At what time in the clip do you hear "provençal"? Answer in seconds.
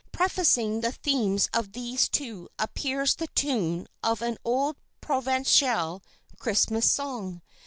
4.99-6.01